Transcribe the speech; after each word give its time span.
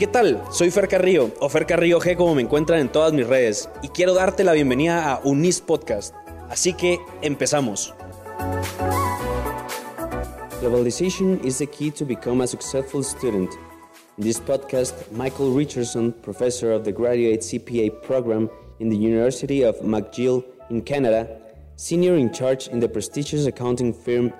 ¿qué 0.00 0.06
tal? 0.06 0.42
Soy 0.50 0.70
Fer 0.70 0.88
Carrillo, 0.88 1.30
o 1.40 1.50
Fer 1.50 1.66
Carrillo 1.66 2.00
G 2.00 2.16
como 2.16 2.34
me 2.34 2.40
encuentran 2.40 2.80
en 2.80 2.88
todas 2.88 3.12
mis 3.12 3.26
redes, 3.26 3.68
y 3.82 3.88
quiero 3.88 4.14
darte 4.14 4.44
la 4.44 4.54
bienvenida 4.54 5.12
a 5.12 5.20
Unis 5.24 5.60
Podcast. 5.60 6.14
Así 6.48 6.72
que 6.72 6.98
empezamos. 7.20 7.92
Globalization 10.62 11.38
is 11.44 11.58
the 11.58 11.66
key 11.66 11.90
to 11.90 12.06
become 12.06 12.42
a 12.42 12.46
successful 12.46 13.04
student. 13.04 13.50
In 14.16 14.24
this 14.24 14.40
podcast, 14.40 14.94
Michael 15.12 15.54
Richardson, 15.54 16.14
professor 16.22 16.72
of 16.72 16.84
the 16.84 16.92
graduate 16.92 17.42
CPA 17.42 18.02
program 18.02 18.48
in 18.78 18.88
the 18.88 18.96
University 18.96 19.62
of 19.62 19.76
McGill 19.82 20.42
in 20.70 20.80
Canada, 20.80 21.28
senior 21.76 22.16
in 22.16 22.32
charge 22.32 22.68
in 22.68 22.80
the 22.80 22.88
prestigious 22.88 23.44
accounting 23.44 23.92
firm 23.92 24.32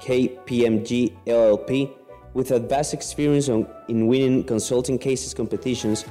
KPMG 0.00 1.12
LLP, 1.26 1.90
with 2.34 2.50
a 2.50 2.58
vast 2.58 2.94
experience 2.94 3.48
on, 3.48 3.66
in 3.88 4.06
winning 4.06 4.44
consulting 4.44 4.98
cases 4.98 5.34
competitions, 5.34 6.04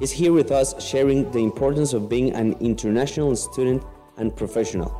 is 0.00 0.10
here 0.10 0.32
with 0.32 0.50
us 0.50 0.74
sharing 0.82 1.30
the 1.30 1.38
importance 1.38 1.92
of 1.92 2.08
being 2.08 2.32
an 2.34 2.56
international 2.60 3.36
student 3.36 3.82
and 4.16 4.34
professional. 4.34 4.90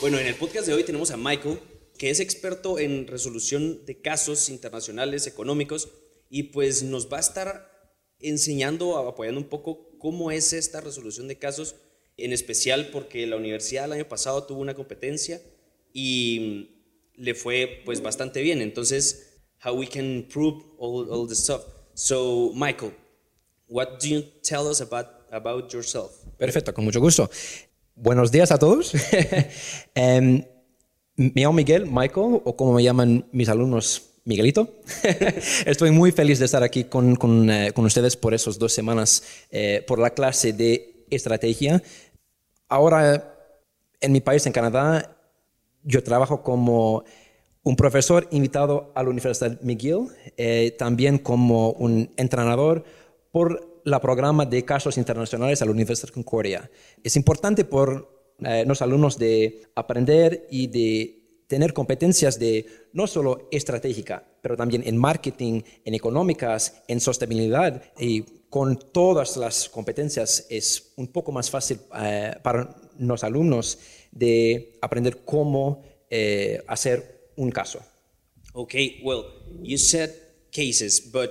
Bueno, 0.00 0.18
en 0.18 0.26
el 0.26 0.34
podcast 0.34 0.66
de 0.66 0.74
hoy 0.74 0.84
tenemos 0.84 1.10
a 1.12 1.16
Michael, 1.16 1.58
que 1.96 2.10
es 2.10 2.18
experto 2.18 2.78
en 2.78 3.06
resolución 3.06 3.84
de 3.86 4.00
casos 4.00 4.48
internacionales 4.48 5.26
económicos 5.26 5.88
y 6.28 6.44
pues 6.44 6.82
nos 6.82 7.12
va 7.12 7.18
a 7.18 7.20
estar 7.20 7.70
enseñando, 8.18 8.96
apoyando 8.98 9.40
un 9.40 9.48
poco 9.48 9.96
cómo 9.98 10.30
es 10.30 10.52
esta 10.52 10.80
resolución 10.80 11.28
de 11.28 11.38
casos, 11.38 11.76
en 12.16 12.32
especial 12.32 12.88
porque 12.92 13.26
la 13.26 13.36
universidad 13.36 13.84
el 13.84 13.92
año 13.92 14.08
pasado 14.08 14.44
tuvo 14.44 14.60
una 14.60 14.74
competencia 14.74 15.40
y 15.92 16.71
le 17.14 17.34
fue 17.34 17.82
pues 17.84 18.02
bastante 18.02 18.42
bien. 18.42 18.60
Entonces, 18.60 19.40
how 19.64 19.74
we 19.74 19.86
can 19.86 20.26
prove 20.32 20.62
all, 20.78 21.08
all 21.10 21.26
this 21.26 21.38
stuff. 21.38 21.62
So, 21.94 22.52
Michael, 22.54 22.92
what 23.68 24.00
do 24.00 24.08
you 24.08 24.22
tell 24.42 24.66
us 24.68 24.80
about, 24.80 25.06
about 25.30 25.72
yourself? 25.72 26.12
Perfecto, 26.38 26.72
con 26.72 26.84
mucho 26.84 27.00
gusto. 27.00 27.30
Buenos 27.94 28.32
días 28.32 28.50
a 28.50 28.58
todos. 28.58 28.94
um, 29.96 30.42
me 31.16 31.42
llamo 31.42 31.52
Miguel, 31.52 31.86
Michael, 31.86 32.40
o 32.44 32.56
como 32.56 32.72
me 32.72 32.82
llaman 32.82 33.26
mis 33.32 33.48
alumnos, 33.48 34.10
Miguelito. 34.24 34.80
Estoy 35.66 35.90
muy 35.90 36.12
feliz 36.12 36.38
de 36.38 36.46
estar 36.46 36.62
aquí 36.62 36.84
con, 36.84 37.16
con, 37.16 37.50
eh, 37.50 37.72
con 37.72 37.84
ustedes 37.84 38.16
por 38.16 38.34
esas 38.34 38.58
dos 38.58 38.72
semanas, 38.72 39.22
eh, 39.50 39.84
por 39.86 39.98
la 39.98 40.10
clase 40.10 40.52
de 40.52 41.06
estrategia. 41.10 41.82
Ahora, 42.68 43.36
en 44.00 44.12
mi 44.12 44.20
país, 44.20 44.46
en 44.46 44.52
Canadá, 44.52 45.21
yo 45.84 46.02
trabajo 46.02 46.42
como 46.42 47.04
un 47.64 47.76
profesor 47.76 48.26
invitado 48.30 48.92
a 48.94 49.02
la 49.02 49.10
Universidad 49.10 49.60
McGill, 49.62 50.08
eh, 50.36 50.74
también 50.78 51.18
como 51.18 51.70
un 51.72 52.10
entrenador 52.16 52.84
por 53.30 53.80
la 53.84 54.00
programa 54.00 54.46
de 54.46 54.64
casos 54.64 54.96
internacionales 54.96 55.62
a 55.62 55.64
la 55.64 55.70
Universidad 55.70 56.10
Concordia. 56.10 56.70
Es 57.02 57.16
importante 57.16 57.64
por 57.64 58.34
eh, 58.40 58.64
los 58.66 58.82
alumnos 58.82 59.18
de 59.18 59.62
aprender 59.74 60.46
y 60.50 60.66
de 60.66 61.22
tener 61.46 61.72
competencias 61.72 62.38
de 62.38 62.66
no 62.92 63.06
solo 63.06 63.48
estratégica, 63.50 64.24
pero 64.40 64.56
también 64.56 64.82
en 64.86 64.96
marketing, 64.96 65.62
en 65.84 65.94
económicas, 65.94 66.82
en 66.88 66.98
sostenibilidad. 66.98 67.82
Y 67.98 68.22
con 68.48 68.78
todas 68.92 69.36
las 69.36 69.68
competencias 69.68 70.46
es 70.48 70.94
un 70.96 71.08
poco 71.08 71.30
más 71.30 71.50
fácil 71.50 71.78
eh, 72.00 72.34
para 72.42 72.74
los 72.98 73.24
alumnos 73.24 73.78
de 74.10 74.78
aprender 74.82 75.24
cómo 75.24 75.82
eh, 76.10 76.62
hacer 76.66 77.30
un 77.36 77.50
caso. 77.50 77.80
Okay, 78.54 79.00
well, 79.02 79.24
you 79.62 79.78
said 79.78 80.10
cases, 80.50 81.00
but 81.00 81.30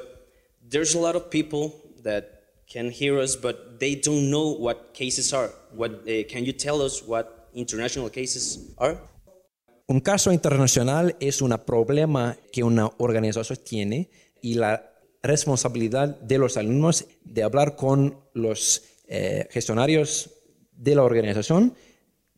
there's 0.68 0.96
a 0.96 1.00
lot 1.00 1.16
of 1.16 1.30
people 1.30 1.74
that 2.04 2.42
can 2.68 2.90
hear 2.90 3.20
us, 3.20 3.36
but 3.36 3.80
they 3.80 3.96
don't 3.96 4.30
know 4.30 4.56
what 4.58 4.94
cases 4.94 5.34
are. 5.34 5.52
What 5.76 5.92
uh, 6.08 6.24
can 6.30 6.46
you 6.46 6.54
tell 6.54 6.82
us 6.82 7.04
what 7.06 7.50
international 7.54 8.10
cases 8.10 8.74
are? 8.78 8.98
Un 9.88 10.00
caso 10.00 10.32
internacional 10.32 11.16
es 11.20 11.42
un 11.42 11.52
problema 11.66 12.38
que 12.52 12.64
una 12.64 12.90
organización 12.98 13.60
tiene 13.64 14.10
y 14.42 14.54
la 14.54 14.90
responsabilidad 15.22 16.18
de 16.22 16.38
los 16.38 16.56
alumnos 16.56 17.06
de 17.26 17.44
hablar 17.44 17.76
con 17.76 18.18
los 18.34 18.84
eh, 19.08 19.48
gestionarios 19.52 20.30
de 20.82 20.96
la 20.96 21.04
organización 21.04 21.76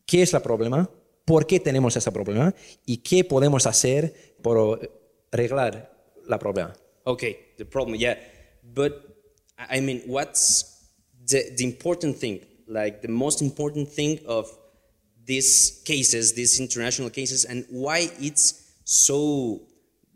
qué 0.06 0.22
es 0.22 0.34
el 0.34 0.42
problema, 0.42 0.90
por 1.24 1.46
qué 1.46 1.60
tenemos 1.60 1.96
ese 1.96 2.12
problema 2.12 2.54
y 2.84 2.98
qué 2.98 3.24
podemos 3.24 3.66
hacer 3.66 4.12
por 4.42 4.80
arreglar 5.32 5.90
el 6.28 6.38
problema. 6.38 6.74
Okay, 7.04 7.36
the 7.58 7.64
problem, 7.64 7.98
yeah. 7.98 8.16
But 8.62 8.92
I 9.58 9.80
mean, 9.80 10.02
what's 10.06 10.64
the, 11.26 11.54
the 11.56 11.64
important 11.64 12.16
thing, 12.18 12.40
like 12.66 13.02
the 13.02 13.08
most 13.08 13.42
important 13.42 13.88
thing 13.88 14.20
of 14.26 14.46
these 15.26 15.82
cases, 15.84 16.34
these 16.34 16.60
international 16.60 17.10
cases, 17.10 17.44
and 17.44 17.64
why 17.70 18.10
it's 18.20 18.74
so 18.84 19.62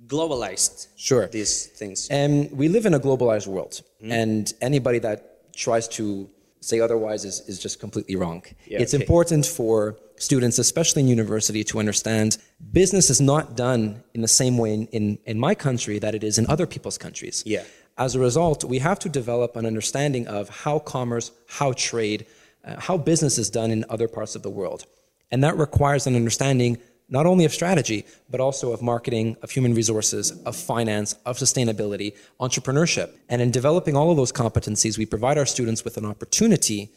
globalized? 0.06 0.88
Sure. 0.96 1.28
These 1.28 1.66
things. 1.76 2.08
Um, 2.10 2.54
we 2.56 2.68
live 2.68 2.86
in 2.86 2.94
a 2.94 3.00
globalized 3.00 3.46
world, 3.46 3.82
and 4.02 4.52
anybody 4.60 4.98
that 5.00 5.54
tries 5.54 5.88
to 5.88 6.28
say 6.60 6.80
otherwise 6.80 7.24
is, 7.24 7.40
is 7.48 7.58
just 7.58 7.80
completely 7.80 8.16
wrong. 8.16 8.42
Yeah, 8.66 8.80
it's 8.80 8.94
okay. 8.94 9.02
important 9.02 9.46
for 9.46 9.96
students, 10.16 10.58
especially 10.58 11.02
in 11.02 11.08
university, 11.08 11.62
to 11.64 11.78
understand 11.78 12.38
business 12.72 13.10
is 13.10 13.20
not 13.20 13.56
done 13.56 14.02
in 14.14 14.20
the 14.20 14.28
same 14.28 14.58
way 14.58 14.74
in, 14.74 14.86
in, 14.88 15.18
in 15.26 15.38
my 15.38 15.54
country 15.54 15.98
that 15.98 16.14
it 16.14 16.24
is 16.24 16.38
in 16.38 16.46
other 16.48 16.66
people's 16.66 16.98
countries. 16.98 17.42
Yeah. 17.46 17.62
As 17.96 18.14
a 18.14 18.20
result, 18.20 18.64
we 18.64 18.78
have 18.78 18.98
to 19.00 19.08
develop 19.08 19.56
an 19.56 19.66
understanding 19.66 20.26
of 20.28 20.48
how 20.48 20.78
commerce, 20.78 21.32
how 21.46 21.72
trade, 21.72 22.26
uh, 22.64 22.80
how 22.80 22.96
business 22.96 23.38
is 23.38 23.50
done 23.50 23.70
in 23.70 23.84
other 23.88 24.08
parts 24.08 24.34
of 24.34 24.42
the 24.42 24.50
world. 24.50 24.84
And 25.30 25.42
that 25.44 25.56
requires 25.58 26.06
an 26.06 26.14
understanding 26.14 26.78
not 27.08 27.26
only 27.26 27.44
of 27.44 27.52
strategy, 27.52 28.04
but 28.30 28.40
also 28.40 28.72
of 28.72 28.82
marketing, 28.82 29.36
of 29.42 29.50
human 29.50 29.74
resources, 29.74 30.30
of 30.44 30.54
finance, 30.54 31.14
of 31.24 31.38
sustainability, 31.38 32.14
entrepreneurship. 32.40 33.10
And 33.28 33.40
in 33.40 33.50
developing 33.50 33.96
all 33.96 34.10
of 34.10 34.16
those 34.16 34.32
competencies, 34.32 34.98
we 34.98 35.06
provide 35.06 35.38
our 35.38 35.46
students 35.46 35.84
with 35.84 35.96
an 35.96 36.04
opportunity 36.04 36.90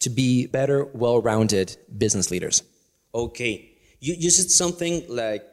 to 0.00 0.10
be 0.10 0.46
better, 0.46 0.84
well 0.94 1.20
rounded 1.20 1.76
business 1.98 2.30
leaders. 2.30 2.62
Okay, 3.14 3.72
you, 3.98 4.14
you 4.14 4.30
said 4.30 4.50
something 4.50 5.04
like, 5.08 5.44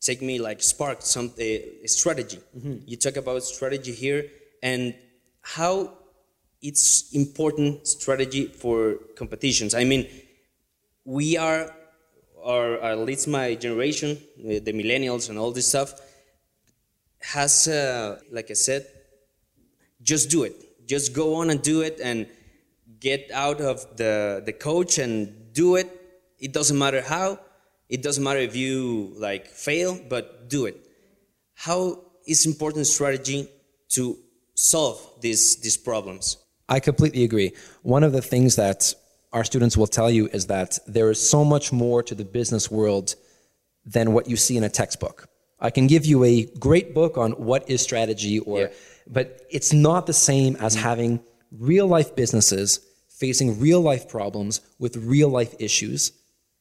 take 0.00 0.20
me 0.20 0.38
like 0.38 0.62
spark 0.62 1.02
some 1.02 1.32
uh, 1.40 1.44
strategy. 1.86 2.40
You 2.86 2.96
talk 2.96 3.16
about 3.16 3.42
strategy 3.42 3.92
here 3.92 4.26
and 4.62 4.94
how 5.40 5.92
it's 6.60 7.12
important 7.14 7.86
strategy 7.86 8.46
for 8.46 8.96
competitions. 9.16 9.74
I 9.74 9.84
mean, 9.84 10.08
we 11.04 11.36
are, 11.36 11.74
or 12.42 12.74
at 12.80 12.98
least 12.98 13.28
my 13.28 13.54
generation, 13.54 14.18
the 14.36 14.72
millennials 14.72 15.28
and 15.28 15.38
all 15.38 15.52
this 15.52 15.68
stuff, 15.68 15.94
has, 17.20 17.68
uh, 17.68 18.18
like 18.30 18.50
I 18.50 18.54
said, 18.54 18.86
just 20.02 20.30
do 20.30 20.44
it. 20.44 20.54
Just 20.86 21.12
go 21.12 21.34
on 21.36 21.50
and 21.50 21.60
do 21.60 21.82
it 21.82 22.00
and 22.02 22.26
get 23.00 23.30
out 23.32 23.60
of 23.60 23.96
the, 23.96 24.42
the 24.44 24.52
coach 24.52 24.98
and 24.98 25.52
do 25.52 25.76
it. 25.76 25.88
It 26.38 26.52
doesn't 26.52 26.78
matter 26.78 27.02
how. 27.02 27.40
It 27.88 28.02
doesn't 28.02 28.22
matter 28.22 28.40
if 28.40 28.54
you 28.54 29.12
like 29.16 29.48
fail, 29.48 29.98
but 30.08 30.48
do 30.48 30.66
it. 30.66 30.76
How 31.54 32.04
is 32.26 32.46
important 32.46 32.86
strategy 32.86 33.48
to 33.90 34.18
solve 34.54 35.00
these, 35.20 35.56
these 35.56 35.76
problems? 35.76 36.36
I 36.68 36.80
completely 36.80 37.24
agree. 37.24 37.52
One 37.82 38.04
of 38.04 38.12
the 38.12 38.20
things 38.22 38.56
that 38.56 38.94
our 39.32 39.44
students 39.44 39.76
will 39.76 39.86
tell 39.86 40.10
you 40.10 40.28
is 40.28 40.46
that 40.46 40.78
there 40.86 41.10
is 41.10 41.30
so 41.30 41.44
much 41.44 41.72
more 41.72 42.02
to 42.02 42.14
the 42.14 42.24
business 42.24 42.70
world 42.70 43.14
than 43.84 44.12
what 44.12 44.28
you 44.28 44.36
see 44.36 44.56
in 44.56 44.64
a 44.64 44.68
textbook. 44.68 45.28
I 45.60 45.70
can 45.70 45.86
give 45.86 46.06
you 46.06 46.24
a 46.24 46.46
great 46.58 46.94
book 46.94 47.18
on 47.18 47.32
what 47.32 47.68
is 47.68 47.82
strategy 47.82 48.38
or 48.38 48.60
Yeah. 48.60 48.68
but 49.06 49.42
it's 49.50 49.72
not 49.72 50.06
the 50.06 50.12
same 50.12 50.56
as 50.56 50.74
mm-hmm. 50.74 50.88
having 50.88 51.20
real 51.50 51.86
life 51.86 52.14
businesses 52.14 52.80
facing 53.08 53.58
real 53.58 53.80
life 53.80 54.08
problems 54.08 54.60
with 54.78 54.96
real 54.96 55.28
life 55.28 55.54
issues 55.58 56.12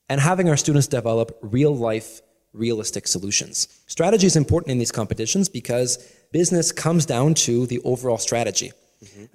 and 0.09 0.19
having 0.19 0.49
our 0.49 0.57
students 0.57 0.87
develop 0.87 1.37
real 1.41 1.75
life 1.75 2.21
realistic 2.53 3.07
solutions. 3.07 3.67
Strategy 3.87 4.25
is 4.25 4.35
important 4.35 4.71
in 4.71 4.79
these 4.79 4.91
competitions 4.91 5.47
because 5.47 5.97
business 6.31 6.71
comes 6.71 7.05
down 7.05 7.35
to 7.35 7.67
the 7.67 7.79
overall 7.81 8.17
strategy. 8.17 8.71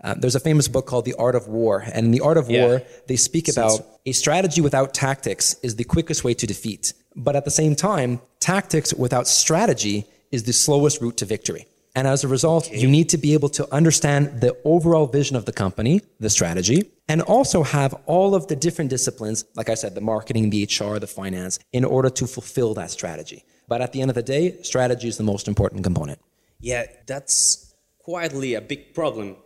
Uh, 0.02 0.14
there's 0.14 0.34
a 0.34 0.40
famous 0.40 0.68
book 0.68 0.86
called 0.86 1.04
The 1.04 1.14
Art 1.14 1.34
of 1.34 1.48
War, 1.48 1.84
and 1.94 2.06
in 2.06 2.10
The 2.10 2.20
Art 2.20 2.36
of 2.36 2.50
Yeah. 2.50 2.66
War, 2.66 2.82
they 3.06 3.16
speak 3.16 3.48
about 3.48 3.80
a 4.04 4.12
strategy 4.12 4.60
without 4.60 4.92
tactics 4.94 5.54
is 5.62 5.76
the 5.76 5.84
quickest 5.84 6.24
way 6.24 6.34
to 6.34 6.46
defeat. 6.46 6.92
But 7.14 7.36
at 7.36 7.44
the 7.44 7.50
same 7.50 7.74
time, 7.76 8.20
tactics 8.40 8.92
without 8.94 9.28
strategy 9.28 10.06
is 10.30 10.44
the 10.44 10.52
slowest 10.52 11.00
route 11.00 11.16
to 11.18 11.26
victory. 11.26 11.66
And 11.94 12.08
as 12.08 12.24
a 12.24 12.28
result, 12.28 12.72
you 12.72 12.88
need 12.88 13.10
to 13.10 13.18
be 13.18 13.34
able 13.34 13.50
to 13.50 13.70
understand 13.72 14.40
the 14.40 14.56
overall 14.64 15.06
vision 15.06 15.36
of 15.36 15.44
the 15.44 15.52
company, 15.52 16.00
the 16.20 16.30
strategy, 16.30 16.90
and 17.06 17.20
also 17.20 17.62
have 17.62 17.94
all 18.06 18.34
of 18.34 18.46
the 18.46 18.56
different 18.56 18.88
disciplines, 18.88 19.44
like 19.56 19.68
I 19.68 19.74
said, 19.74 19.94
the 19.94 20.00
marketing, 20.00 20.48
the 20.48 20.64
HR, 20.64 20.98
the 20.98 21.06
finance, 21.06 21.58
in 21.72 21.84
order 21.84 22.08
to 22.08 22.26
fulfill 22.26 22.72
that 22.74 22.90
strategy. 22.90 23.44
But 23.68 23.82
at 23.82 23.92
the 23.92 24.00
end 24.00 24.10
of 24.10 24.14
the 24.14 24.22
day, 24.22 24.56
strategy 24.62 25.06
is 25.06 25.18
the 25.18 25.22
most 25.22 25.46
important 25.46 25.84
component. 25.84 26.18
Yeah, 26.60 26.86
that's 27.06 27.74
quietly 27.98 28.54
a 28.54 28.62
big 28.62 28.94
problem. 28.94 29.36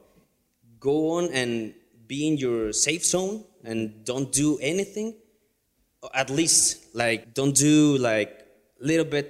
Go 0.87 0.97
on 1.17 1.25
and 1.41 1.75
be 2.07 2.19
in 2.29 2.35
your 2.37 2.73
safe 2.73 3.05
zone 3.05 3.35
and 3.65 3.79
don't 4.11 4.31
do 4.45 4.49
anything. 4.73 5.09
At 6.15 6.31
least, 6.31 6.95
like, 6.95 7.35
don't 7.35 7.57
do 7.57 7.99
like 8.11 8.31
little 8.81 9.09
bit 9.17 9.27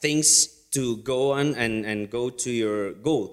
things 0.00 0.28
to 0.76 0.96
go 1.12 1.20
on 1.38 1.54
and, 1.54 1.86
and 1.90 2.10
go 2.10 2.24
to 2.42 2.50
your 2.50 2.80
goal. 3.08 3.24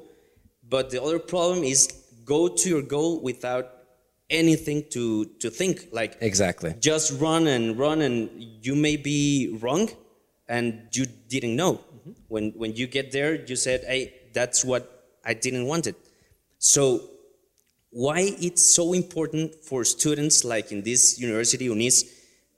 But 0.76 0.92
the 0.92 1.02
other 1.02 1.20
problem 1.34 1.64
is 1.64 1.80
go 2.24 2.48
to 2.48 2.66
your 2.70 2.84
goal 2.96 3.12
without 3.30 3.66
anything 4.30 4.80
to, 4.92 5.26
to 5.42 5.50
think. 5.50 5.76
Like, 5.92 6.18
Exactly. 6.22 6.76
just 6.80 7.20
run 7.20 7.48
and 7.48 7.64
run 7.78 8.02
and 8.02 8.30
you 8.66 8.76
may 8.76 8.98
be 8.98 9.58
wrong 9.60 9.90
and 10.48 10.88
you 10.92 11.06
didn't 11.34 11.56
know 11.56 11.74
mm-hmm. 11.74 12.12
when 12.28 12.52
when 12.62 12.76
you 12.76 12.86
get 12.88 13.12
there 13.12 13.32
you 13.50 13.56
said 13.56 13.80
hey 13.88 14.02
that's 14.34 14.60
what 14.66 14.84
i 15.26 15.34
didn't 15.34 15.66
want 15.66 15.88
it 15.88 15.96
so 16.58 16.82
why 17.94 18.36
it's 18.42 18.64
so 18.64 18.94
important 18.94 19.56
for 19.64 19.86
students 19.86 20.44
like 20.44 20.72
in 20.72 20.82
this 20.82 21.20
university 21.20 21.66
unis 21.66 22.04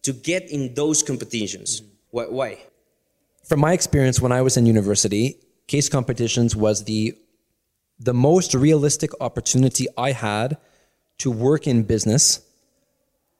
to 0.01 0.13
get 0.13 0.49
in 0.49 0.73
those 0.73 1.03
competitions 1.03 1.81
why, 2.11 2.25
why 2.25 2.57
From 3.45 3.59
my 3.59 3.73
experience 3.73 4.19
when 4.19 4.31
I 4.31 4.41
was 4.41 4.57
in 4.57 4.65
university, 4.65 5.37
case 5.67 5.87
competitions 5.89 6.55
was 6.55 6.85
the 6.85 7.15
the 7.99 8.13
most 8.13 8.53
realistic 8.53 9.11
opportunity 9.21 9.85
I 9.97 10.11
had 10.11 10.57
to 11.19 11.31
work 11.31 11.67
in 11.67 11.83
business 11.83 12.41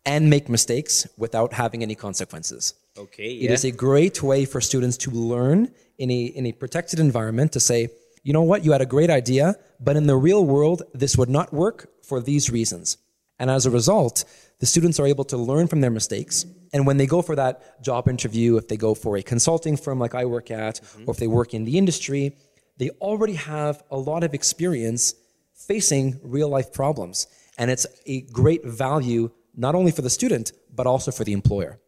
and 0.06 0.30
make 0.30 0.48
mistakes 0.48 1.08
without 1.18 1.54
having 1.54 1.82
any 1.82 1.96
consequences. 1.96 2.74
okay 2.98 3.30
yeah. 3.32 3.46
It 3.46 3.52
is 3.52 3.66
a 3.66 3.72
great 3.72 4.22
way 4.22 4.46
for 4.46 4.62
students 4.62 4.98
to 5.06 5.10
learn 5.12 5.72
in 5.98 6.12
a, 6.12 6.22
in 6.40 6.46
a 6.46 6.52
protected 6.52 7.00
environment 7.00 7.52
to 7.54 7.60
say, 7.60 7.90
you 8.26 8.34
know 8.34 8.42
what, 8.42 8.66
you 8.66 8.72
had 8.72 8.82
a 8.82 8.88
great 8.88 9.12
idea, 9.12 9.56
but 9.80 9.96
in 9.96 10.08
the 10.08 10.16
real 10.16 10.44
world, 10.44 10.82
this 10.94 11.16
would 11.16 11.30
not 11.30 11.54
work 11.54 11.92
for 12.04 12.20
these 12.20 12.50
reasons. 12.50 12.98
And 13.38 13.52
as 13.52 13.68
a 13.68 13.70
result, 13.70 14.26
the 14.60 14.66
students 14.66 15.00
are 15.00 15.06
able 15.06 15.26
to 15.26 15.38
learn 15.38 15.68
from 15.68 15.82
their 15.82 15.92
mistakes. 15.92 16.44
And 16.74 16.88
when 16.88 16.98
they 16.98 17.06
go 17.06 17.22
for 17.22 17.36
that 17.36 17.84
job 17.84 18.10
interview, 18.10 18.58
if 18.58 18.68
they 18.68 18.78
go 18.78 18.96
for 18.96 19.16
a 19.16 19.22
consulting 19.22 19.78
firm 19.78 20.00
like 20.00 20.16
I 20.16 20.26
work 20.26 20.50
at, 20.50 20.82
mm-hmm. 20.82 21.04
or 21.08 21.12
if 21.12 21.18
they 21.18 21.28
work 21.28 21.54
in 21.54 21.66
the 21.66 21.78
industry, 21.78 22.36
they 22.78 22.90
already 23.00 23.36
have 23.36 23.84
a 23.92 23.98
lot 23.98 24.24
of 24.24 24.34
experience 24.34 25.14
facing 25.54 26.20
real 26.24 26.50
life 26.50 26.74
problems. 26.74 27.28
And 27.60 27.70
it's 27.70 27.86
a 28.08 28.22
great 28.22 28.66
value, 28.66 29.30
not 29.56 29.76
only 29.76 29.92
for 29.92 30.02
the 30.02 30.10
student, 30.10 30.52
but 30.74 30.88
also 30.88 31.12
for 31.12 31.24
the 31.24 31.34
employer. 31.34 31.80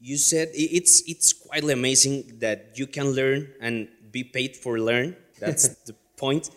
you 0.00 0.16
said 0.16 0.48
it's 0.54 1.02
it's 1.06 1.32
quite 1.32 1.62
amazing 1.64 2.38
that 2.40 2.72
you 2.74 2.86
can 2.86 3.12
learn 3.12 3.52
and 3.60 3.88
be 4.10 4.24
paid 4.24 4.56
for 4.56 4.78
learn 4.80 5.14
that's 5.40 5.68
the 5.86 5.94
point. 6.16 6.50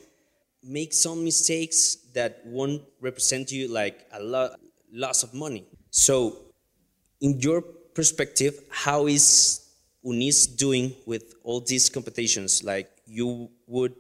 Make 0.64 0.94
some 0.94 1.24
mistakes 1.24 1.96
that 2.14 2.42
won't 2.46 2.82
represent 3.02 3.52
you 3.52 3.68
like 3.68 4.08
a 4.14 4.22
lot 4.22 4.60
loss 4.92 5.24
of 5.24 5.34
money. 5.34 5.66
So 5.90 6.38
in 7.22 7.40
your 7.40 7.62
perspective 7.62 8.60
how 8.70 9.08
is 9.08 9.62
unis 10.04 10.48
doing 10.48 10.96
with 11.06 11.34
all 11.44 11.60
these 11.62 11.90
competitions? 11.90 12.64
Like 12.64 12.90
you 13.08 13.50
would 13.68 13.96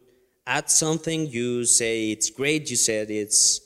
add 0.46 0.70
something 0.70 1.28
you 1.28 1.66
say 1.66 2.12
it's 2.12 2.30
great 2.30 2.70
you 2.70 2.76
said 2.76 3.10
it's 3.10 3.62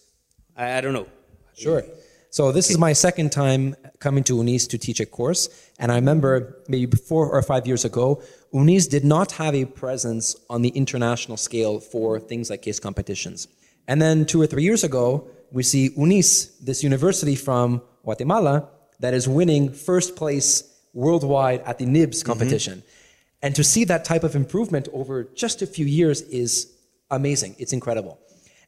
i, 0.56 0.78
I 0.78 0.82
don't 0.82 0.94
know. 0.94 1.08
Sure. 1.56 1.84
So 2.30 2.52
this 2.52 2.70
is 2.70 2.78
my 2.78 2.94
second 2.94 3.32
time 3.32 3.76
coming 4.00 4.24
to 4.26 4.34
UNIS 4.38 4.68
to 4.68 4.78
teach 4.78 5.00
a 5.00 5.06
course, 5.06 5.50
and 5.80 5.92
I 5.92 5.96
remember 5.96 6.62
maybe 6.68 6.96
four 6.96 7.32
or 7.32 7.42
five 7.42 7.66
years 7.66 7.84
ago, 7.84 8.22
UNIS 8.54 8.88
did 8.88 9.04
not 9.04 9.34
have 9.34 9.54
a 9.54 9.66
presence 9.66 10.36
on 10.50 10.62
the 10.62 10.70
international 10.70 11.38
scale 11.38 11.80
for 11.80 12.20
things 12.20 12.50
like 12.50 12.62
case 12.62 12.80
competitions. 12.80 13.48
And 13.88 14.02
then 14.02 14.26
two 14.26 14.42
or 14.42 14.48
three 14.48 14.64
years 14.64 14.84
ago, 14.84 15.28
we 15.52 15.64
see 15.64 15.90
UNIS, 15.90 16.58
this 16.60 16.84
university 16.84 17.36
from 17.36 17.82
Guatemala, 18.04 18.70
that 19.00 19.14
is 19.14 19.28
winning 19.28 19.72
first 19.72 20.16
place 20.16 20.64
worldwide 20.94 21.62
at 21.62 21.78
the 21.78 21.86
NIBS 21.86 22.24
competition. 22.24 22.84
And 23.42 23.56
to 23.56 23.64
see 23.64 23.84
that 23.86 24.04
type 24.04 24.24
of 24.24 24.36
improvement 24.36 24.88
over 24.94 25.26
just 25.36 25.62
a 25.62 25.68
few 25.68 25.86
years 25.86 26.22
is 26.22 26.74
amazing. 27.12 27.56
It's 27.60 27.74
incredible. 27.74 28.20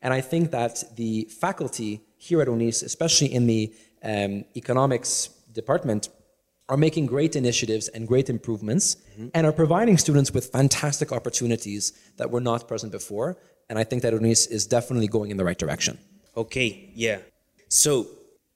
And 0.01 0.13
I 0.13 0.21
think 0.21 0.51
that 0.51 0.83
the 0.95 1.27
faculty 1.41 2.01
here 2.17 2.41
at 2.41 2.47
UNIS, 2.47 2.83
especially 2.83 3.33
in 3.33 3.47
the 3.47 3.73
um, 4.03 4.45
economics 4.55 5.29
department, 5.51 6.09
are 6.69 6.77
making 6.77 7.07
great 7.07 7.35
initiatives 7.35 7.87
and 7.89 8.07
great 8.07 8.29
improvements 8.29 8.95
mm-hmm. 8.95 9.29
and 9.33 9.45
are 9.45 9.51
providing 9.51 9.97
students 9.97 10.31
with 10.31 10.45
fantastic 10.51 11.11
opportunities 11.11 11.93
that 12.17 12.29
were 12.29 12.39
not 12.39 12.67
present 12.67 12.91
before. 12.91 13.37
And 13.69 13.77
I 13.77 13.83
think 13.83 14.03
that 14.03 14.13
UNIS 14.13 14.47
is 14.47 14.67
definitely 14.67 15.07
going 15.07 15.31
in 15.31 15.37
the 15.37 15.43
right 15.43 15.57
direction. 15.57 15.97
Okay, 16.37 16.91
yeah. 16.93 17.17
So 17.67 18.07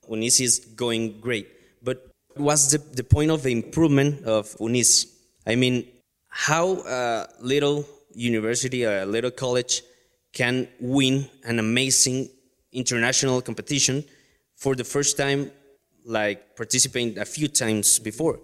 UNIS 0.09 0.39
is 0.41 0.59
going 0.59 1.19
great, 1.19 1.47
but 1.83 2.07
what's 2.35 2.71
the, 2.71 2.77
the 2.77 3.03
point 3.03 3.31
of 3.31 3.41
the 3.43 3.51
improvement 3.51 4.25
of 4.25 4.55
UNIS? 4.59 5.07
I 5.45 5.55
mean, 5.55 5.87
how 6.29 6.77
a 6.87 7.27
little 7.41 7.85
university 8.13 8.85
or 8.85 8.99
a 8.99 9.05
little 9.05 9.31
college 9.31 9.81
can 10.33 10.67
win 10.79 11.27
an 11.45 11.59
amazing 11.59 12.29
international 12.71 13.41
competition 13.41 14.03
for 14.55 14.75
the 14.75 14.83
first 14.83 15.17
time, 15.17 15.51
like 16.05 16.55
participating 16.55 17.17
a 17.19 17.25
few 17.25 17.47
times 17.47 17.99
before? 17.99 18.39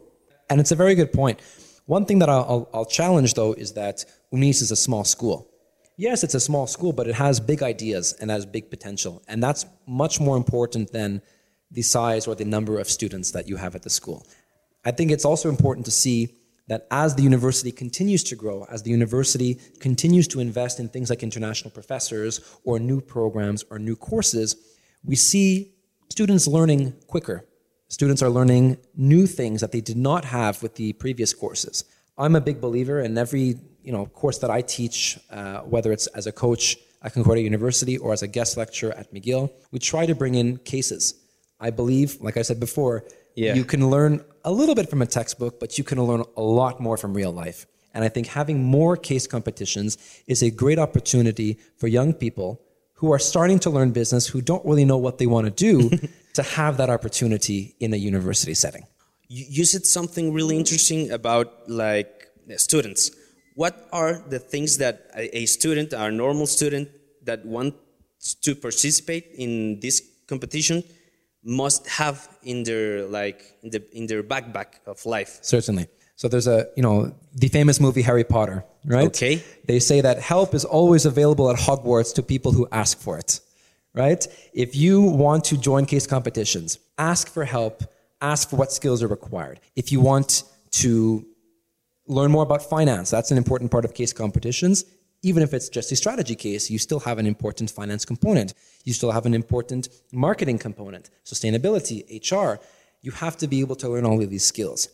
And 0.50 0.60
it's 0.60 0.72
a 0.72 0.76
very 0.76 0.96
good 0.96 1.14
point. 1.14 1.42
One 1.86 2.06
thing 2.06 2.20
that 2.20 2.30
I'll, 2.30 2.70
I'll, 2.74 2.86
challenge, 2.86 3.34
though, 3.34 3.54
is 3.54 3.74
that 3.74 4.06
UNIS 4.32 4.62
is 4.62 4.72
a 4.72 4.76
small 4.76 5.04
school. 5.04 5.50
Yes, 5.98 6.24
it's 6.24 6.36
a 6.36 6.40
small 6.40 6.68
school, 6.68 6.94
but 6.94 7.08
it 7.08 7.16
has 7.16 7.40
big 7.40 7.64
ideas 7.64 8.14
and 8.14 8.30
has 8.30 8.46
big 8.46 8.70
potential. 8.70 9.24
And 9.28 9.42
that's 9.42 9.66
much 9.88 10.20
more 10.20 10.38
important 10.38 10.92
than 10.92 11.22
the 11.72 11.82
size 11.82 12.28
or 12.28 12.36
the 12.36 12.46
number 12.46 12.80
of 12.80 12.90
students 12.90 13.32
that 13.32 13.48
you 13.48 13.58
have 13.58 13.76
at 13.76 13.84
the 13.84 13.90
school. 13.90 14.26
I 14.86 14.92
think 14.92 15.12
it's 15.12 15.26
also 15.26 15.50
important 15.50 15.86
to 15.86 15.92
see 15.92 16.36
that 16.68 16.88
as 16.92 17.16
the 17.16 17.24
university 17.24 17.72
continues 17.72 18.24
to 18.26 18.36
grow, 18.36 18.66
as 18.70 18.84
the 18.84 18.92
university 18.92 19.60
continues 19.80 20.28
to 20.28 20.40
invest 20.40 20.80
in 20.80 20.88
things 20.88 21.10
like 21.10 21.24
international 21.24 21.72
professors 21.72 22.40
or 22.64 22.80
new 22.80 23.02
programs 23.02 23.66
or 23.72 23.80
new 23.80 23.96
courses, 23.96 24.56
we 25.04 25.16
see 25.16 25.74
students 26.10 26.48
learning 26.48 26.94
quicker. 27.08 27.44
Students 27.90 28.22
are 28.22 28.30
learning 28.30 28.78
new 28.96 29.26
things 29.26 29.62
that 29.62 29.72
they 29.72 29.82
did 29.82 29.98
not 29.98 30.24
have 30.26 30.62
with 30.62 30.76
the 30.76 30.94
previous 30.94 31.34
courses. 31.34 31.84
I'm 32.18 32.36
a 32.36 32.42
big 32.42 32.62
believer 32.62 33.00
in 33.02 33.18
every 33.18 33.56
you 33.84 33.92
know 33.92 34.06
course 34.06 34.38
that 34.40 34.52
I 34.52 34.62
teach, 34.62 35.18
uh, 35.32 35.62
whether 35.62 35.92
it's 35.92 36.08
as 36.08 36.28
a 36.28 36.32
coach 36.32 36.78
at 37.02 37.14
Concordia 37.14 37.44
University 37.44 37.98
or 37.98 38.14
as 38.14 38.22
a 38.22 38.28
guest 38.28 38.58
lecturer 38.58 38.92
at 38.92 39.12
McGill. 39.14 39.50
We 39.72 39.80
try 39.80 40.06
to 40.06 40.14
bring 40.14 40.36
in 40.36 40.58
cases. 40.58 41.16
I 41.60 41.72
believe, 41.72 42.18
like 42.22 42.38
I 42.38 42.44
said 42.44 42.60
before, 42.60 43.06
Yeah. 43.36 43.56
you 43.56 43.64
can 43.66 43.90
learn 43.90 44.24
a 44.44 44.52
little 44.52 44.76
bit 44.76 44.90
from 44.90 45.02
a 45.02 45.06
textbook, 45.06 45.60
but 45.60 45.78
you 45.78 45.84
can 45.84 46.02
learn 46.04 46.24
a 46.38 46.42
lot 46.42 46.80
more 46.80 46.98
from 46.98 47.14
real 47.14 47.32
life. 47.32 47.66
And 47.94 48.04
I 48.04 48.10
think 48.10 48.28
having 48.28 48.64
more 48.64 48.96
case 48.98 49.26
competitions 49.28 49.98
is 50.28 50.44
a 50.44 50.52
great 50.52 50.78
opportunity 50.78 51.58
for 51.78 51.88
young 51.88 52.14
people 52.14 52.62
who 52.96 53.12
are 53.14 53.20
starting 53.20 53.60
to 53.60 53.70
learn 53.70 53.92
business, 53.92 54.28
who 54.28 54.42
don't 54.42 54.66
really 54.66 54.86
know 54.86 54.98
what 54.98 55.18
they 55.18 55.26
want 55.28 55.46
to 55.48 55.52
do, 55.52 55.90
to 56.34 56.44
have 56.44 56.78
that 56.78 56.90
opportunity 56.90 57.76
in 57.80 57.94
a 57.94 57.98
university 57.98 58.54
setting. 58.54 58.86
You, 59.28 59.66
said 59.66 59.86
something 59.86 60.34
really 60.34 60.58
interesting 60.58 61.12
about 61.12 61.70
like 61.70 62.30
students. 62.58 63.12
What 63.56 63.88
are 63.92 64.14
the 64.28 64.40
things 64.40 64.78
that 64.78 65.12
a, 65.16 65.40
a 65.40 65.46
student, 65.46 65.94
a 65.94 66.10
normal 66.10 66.48
student 66.48 66.90
that 67.24 67.46
wants 67.46 67.78
to 68.42 68.56
participate 68.56 69.28
in 69.36 69.80
this 69.82 70.02
competition 70.28 70.84
must 71.44 71.88
have 71.88 72.28
in 72.44 72.64
their 72.64 73.06
like 73.06 73.58
in, 73.64 73.70
the, 73.70 73.98
in 73.98 74.08
their 74.08 74.24
backpack 74.24 74.80
of 74.88 75.06
life? 75.06 75.40
Certainly. 75.42 75.88
So 76.16 76.28
there's 76.28 76.48
a, 76.48 76.68
you 76.76 76.84
know, 76.84 77.16
the 77.34 77.48
famous 77.48 77.80
movie 77.80 78.02
Harry 78.02 78.26
Potter, 78.26 78.66
right? 78.84 79.08
Okay. 79.08 79.42
They 79.66 79.80
say 79.80 80.02
that 80.02 80.20
help 80.20 80.54
is 80.54 80.66
always 80.66 81.06
available 81.06 81.50
at 81.50 81.58
Hogwarts 81.58 82.14
to 82.16 82.24
people 82.24 82.52
who 82.52 82.68
ask 82.74 83.00
for 83.00 83.18
it, 83.18 83.40
right? 84.00 84.26
If 84.54 84.76
you 84.76 85.02
want 85.02 85.44
to 85.46 85.58
join 85.58 85.86
case 85.86 86.08
competitions, 86.08 86.80
ask 86.98 87.28
for 87.30 87.44
help, 87.44 87.84
ask 88.22 88.50
for 88.50 88.56
what 88.56 88.72
skills 88.72 89.04
are 89.04 89.08
required. 89.08 89.60
If 89.76 89.92
you 89.92 90.00
want 90.00 90.44
to 90.84 91.26
learn 92.08 92.32
more 92.32 92.44
about 92.44 92.64
finance, 92.64 93.12
that's 93.12 93.32
an 93.32 93.38
important 93.38 93.70
part 93.72 93.86
of 93.86 93.94
case 93.94 94.14
competitions. 94.14 94.86
Even 95.22 95.44
if 95.44 95.54
it's 95.54 95.68
just 95.68 95.92
a 95.92 95.98
strategy 95.98 96.36
case, 96.36 96.72
you 96.72 96.80
still 96.80 97.02
have 97.02 97.18
an 97.18 97.28
important 97.28 97.70
finance 97.70 98.06
component. 98.06 98.54
You 98.86 98.94
still 98.94 99.12
have 99.12 99.26
an 99.26 99.34
important 99.34 99.90
marketing 100.14 100.60
component, 100.60 101.10
sustainability, 101.26 101.98
HR. 102.32 102.62
You 103.02 103.12
have 103.12 103.36
to 103.38 103.48
be 103.48 103.60
able 103.60 103.76
to 103.76 103.90
learn 103.90 104.06
all 104.06 104.22
of 104.24 104.30
these 104.30 104.46
skills. 104.46 104.88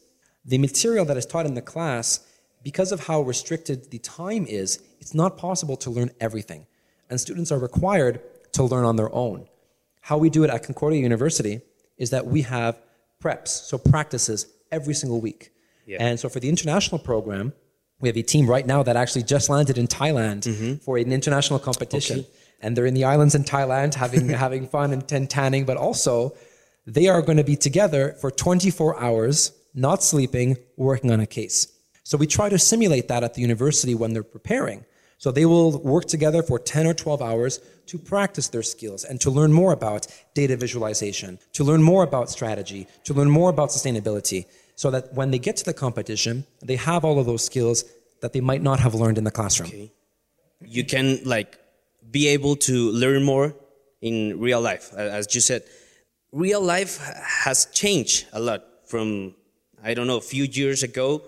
The 0.44 0.58
material 0.58 1.06
that 1.06 1.18
is 1.18 1.28
taught 1.28 1.46
in 1.46 1.54
the 1.54 1.62
class, 1.62 2.26
because 2.64 2.92
of 2.92 3.06
how 3.08 3.22
restricted 3.22 3.92
the 3.92 4.00
time 4.00 4.48
is, 4.48 4.82
it's 5.00 5.14
not 5.14 5.38
possible 5.38 5.78
to 5.78 5.92
learn 5.92 6.10
everything. 6.20 6.66
And 7.10 7.22
students 7.22 7.52
are 7.52 7.60
required 7.60 8.20
to 8.56 8.64
learn 8.64 8.86
on 8.86 8.96
their 8.96 9.14
own. 9.14 9.48
How 10.02 10.18
we 10.18 10.30
do 10.30 10.44
it 10.44 10.50
at 10.50 10.64
Concordia 10.64 11.02
University 11.02 11.62
is 11.98 12.10
that 12.10 12.26
we 12.28 12.42
have 12.44 12.82
preps, 13.24 13.48
so 13.48 13.78
practices 13.78 14.48
every 14.72 14.94
single 14.94 15.22
week. 15.22 15.52
Yeah. 15.86 15.98
And 16.00 16.20
so 16.20 16.30
for 16.30 16.40
the 16.40 16.50
international 16.50 17.00
program, 17.00 17.54
We 18.02 18.10
have 18.10 18.18
a 18.18 18.24
team 18.24 18.46
right 18.48 18.68
now 18.68 18.84
that 18.84 18.98
actually 18.98 19.24
just 19.24 19.50
landed 19.50 19.78
in 19.78 19.88
Thailand 19.88 20.42
mm-hmm. 20.42 20.76
for 20.76 20.98
an 20.98 21.12
international 21.14 21.60
competition. 21.60 22.26
And 22.62 22.76
they're 22.76 22.86
in 22.86 22.94
the 22.94 23.06
islands 23.06 23.36
in 23.36 23.44
Thailand 23.44 23.94
having, 23.94 24.28
having 24.46 24.68
fun 24.68 24.92
and, 24.92 25.12
and 25.12 25.30
tanning, 25.30 25.66
but 25.66 25.78
also 25.78 26.36
they 26.86 27.08
are 27.08 27.22
going 27.22 27.38
to 27.38 27.44
be 27.44 27.56
together 27.56 28.16
for 28.20 28.30
24 28.32 29.02
hours, 29.02 29.54
not 29.74 30.04
sleeping, 30.04 30.58
working 30.76 31.10
on 31.12 31.20
a 31.20 31.26
case. 31.26 31.72
So 32.04 32.18
we 32.18 32.28
try 32.28 32.50
to 32.50 32.60
simulate 32.60 33.08
that 33.08 33.24
at 33.24 33.34
the 33.34 33.42
university 33.42 33.96
when 33.96 34.14
they're 34.14 34.24
preparing. 34.24 34.86
So 35.18 35.32
they 35.32 35.46
will 35.46 35.78
work 35.80 36.06
together 36.06 36.44
for 36.44 36.60
10 36.60 36.88
or 36.88 36.94
12 36.94 37.22
hours 37.22 37.60
to 37.88 37.98
practice 37.98 38.50
their 38.50 38.64
skills 38.64 39.04
and 39.04 39.20
to 39.22 39.30
learn 39.30 39.54
more 39.54 39.72
about 39.72 40.08
data 40.34 40.58
visualization, 40.58 41.40
to 41.54 41.64
learn 41.64 41.82
more 41.82 42.04
about 42.04 42.30
strategy, 42.30 42.88
to 43.06 43.14
learn 43.14 43.30
more 43.30 43.50
about 43.50 43.70
sustainability, 43.70 44.46
so 44.76 44.92
that 44.92 45.14
when 45.14 45.32
they 45.32 45.40
get 45.40 45.56
to 45.58 45.64
the 45.66 45.74
competition, 45.74 46.46
they 46.62 46.76
have 46.76 47.06
all 47.06 47.18
of 47.18 47.26
those 47.26 47.44
skills 47.46 47.86
that 48.22 48.34
they 48.34 48.42
might 48.42 48.62
not 48.62 48.80
have 48.80 48.94
learned 48.94 49.18
in 49.18 49.24
the 49.24 49.32
classroom. 49.32 49.70
Okay. 49.70 49.92
You 50.62 50.84
can 50.84 51.20
like 51.24 51.58
be 52.12 52.28
able 52.30 52.56
to 52.58 52.92
learn 52.92 53.24
more 53.24 53.56
in 54.02 54.40
real 54.40 54.62
life, 54.62 54.94
as 54.96 55.34
you 55.34 55.42
said. 55.42 55.64
Real 56.32 56.62
life 56.62 57.00
has 57.46 57.66
changed 57.68 58.26
a 58.34 58.40
lot 58.40 58.64
from 58.86 59.36
I 59.84 59.94
don't 59.94 60.08
know 60.08 60.18
a 60.18 60.22
few 60.36 60.44
years 60.44 60.84
ago. 60.84 61.22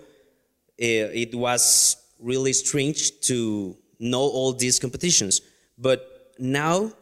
eh, 0.78 1.08
It 1.24 1.34
was 1.34 1.96
really 2.20 2.52
strange 2.52 3.20
to 3.22 3.76
know 3.98 4.20
all 4.22 4.52
these 4.52 4.78
competitions, 4.78 5.40
but 5.76 6.32
now 6.38 6.92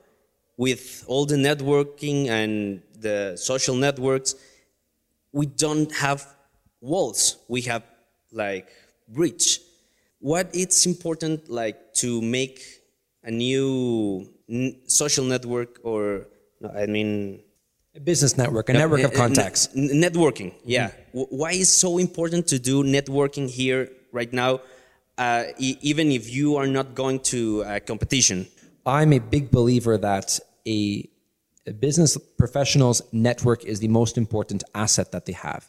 with 0.56 1.04
all 1.06 1.26
the 1.26 1.36
networking 1.36 2.28
and 2.28 2.82
the 2.98 3.36
social 3.36 3.74
networks, 3.76 4.34
we 5.32 5.46
don't 5.46 5.92
have 5.92 6.26
walls. 6.80 7.36
We 7.48 7.62
have 7.62 7.82
like 8.32 8.68
bridge. 9.08 9.60
What 10.20 10.48
it's 10.54 10.86
important 10.86 11.48
like 11.50 11.92
to 11.94 12.22
make 12.22 12.62
a 13.22 13.30
new 13.30 14.28
n- 14.48 14.76
social 14.86 15.24
network 15.24 15.78
or 15.82 16.26
no, 16.60 16.70
I 16.70 16.86
mean 16.86 17.40
A 17.94 18.00
business 18.00 18.36
network, 18.38 18.68
a 18.70 18.72
network 18.72 19.00
of 19.02 19.12
uh, 19.12 19.14
uh, 19.14 19.18
contacts. 19.18 19.68
networking. 19.74 20.54
Yeah. 20.64 20.90
W- 21.12 21.28
Why 21.30 21.52
is 21.52 21.68
so 21.68 21.98
important 21.98 22.46
to 22.48 22.58
do 22.58 22.82
networking 22.82 23.48
here 23.50 23.90
right 24.12 24.32
now, 24.32 24.52
uh, 24.54 24.60
Uh, 25.18 25.44
e- 25.58 25.78
even 25.80 26.10
if 26.12 26.30
you 26.32 26.56
are 26.56 26.66
not 26.66 26.94
going 26.94 27.18
to 27.20 27.62
a 27.66 27.80
competition? 27.80 28.46
I'm 28.84 29.12
a 29.12 29.18
big 29.18 29.50
believer 29.50 29.96
that 29.98 30.38
a, 30.66 31.08
a 31.66 31.72
business 31.72 32.16
professional's 32.38 33.02
network 33.12 33.64
is 33.64 33.80
the 33.80 33.88
most 33.88 34.18
important 34.18 34.62
asset 34.74 35.12
that 35.12 35.26
they 35.26 35.32
have. 35.32 35.68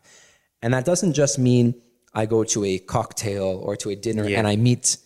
And 0.61 0.73
that 0.73 0.85
doesn't 0.85 1.13
just 1.13 1.39
mean 1.39 1.75
I 2.13 2.25
go 2.25 2.43
to 2.43 2.65
a 2.65 2.79
cocktail 2.79 3.61
or 3.63 3.75
to 3.77 3.89
a 3.89 3.95
dinner 3.95 4.27
Yeah. 4.27 4.39
and 4.39 4.47
I 4.47 4.55
meet 4.55 4.97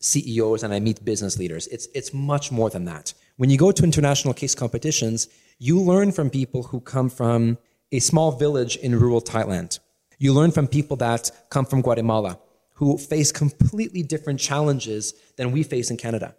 CEOs 0.00 0.62
and 0.62 0.72
I 0.72 0.80
meet 0.80 1.04
business 1.04 1.38
leaders. 1.38 1.66
It's, 1.68 1.88
it's 1.94 2.14
much 2.14 2.52
more 2.52 2.70
than 2.70 2.84
that. 2.84 3.14
When 3.36 3.50
you 3.50 3.58
go 3.58 3.72
to 3.72 3.82
international 3.84 4.34
case 4.34 4.54
competitions, 4.54 5.28
you 5.58 5.80
learn 5.80 6.12
from 6.12 6.30
people 6.30 6.62
who 6.64 6.80
come 6.80 7.08
from 7.08 7.58
a 7.90 7.98
small 7.98 8.32
village 8.32 8.76
in 8.76 8.98
rural 8.98 9.20
Thailand. 9.20 9.80
You 10.18 10.32
learn 10.32 10.50
from 10.52 10.68
people 10.68 10.96
that 10.98 11.30
come 11.50 11.64
from 11.64 11.80
Guatemala 11.82 12.38
who 12.78 12.96
face 12.96 13.32
completely 13.32 14.04
different 14.04 14.38
challenges 14.38 15.12
than 15.36 15.50
we 15.50 15.64
face 15.64 15.90
in 15.90 15.96
Canada. 15.96 16.36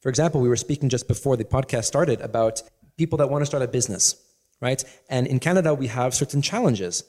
For 0.00 0.08
example, 0.08 0.40
we 0.40 0.48
were 0.48 0.56
speaking 0.56 0.88
just 0.88 1.08
before 1.08 1.36
the 1.36 1.44
podcast 1.44 1.84
started 1.84 2.20
about 2.20 2.62
people 2.96 3.18
that 3.18 3.28
want 3.28 3.42
to 3.42 3.46
start 3.46 3.64
a 3.64 3.66
business, 3.66 4.14
right? 4.60 4.84
And 5.08 5.26
in 5.26 5.40
Canada, 5.40 5.74
we 5.74 5.88
have 5.88 6.14
certain 6.14 6.42
challenges, 6.42 7.02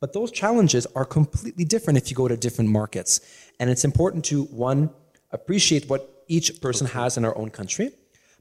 but 0.00 0.12
those 0.12 0.30
challenges 0.30 0.86
are 0.94 1.04
completely 1.04 1.64
different 1.64 1.96
if 1.96 2.10
you 2.10 2.16
go 2.16 2.28
to 2.28 2.36
different 2.36 2.70
markets. 2.70 3.20
And 3.58 3.70
it's 3.70 3.84
important 3.84 4.24
to, 4.26 4.44
one, 4.44 4.90
appreciate 5.32 5.90
what 5.90 6.24
each 6.28 6.60
person 6.60 6.86
has 6.86 7.16
in 7.16 7.24
our 7.24 7.36
own 7.36 7.50
country, 7.50 7.90